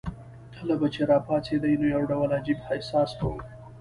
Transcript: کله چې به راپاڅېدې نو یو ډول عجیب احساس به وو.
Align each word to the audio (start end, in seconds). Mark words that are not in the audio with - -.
کله 0.55 0.75
چې 0.93 1.01
به 1.03 1.07
راپاڅېدې 1.11 1.73
نو 1.81 1.85
یو 1.95 2.03
ډول 2.11 2.29
عجیب 2.39 2.57
احساس 2.73 3.09
به 3.17 3.25
وو. 3.29 3.37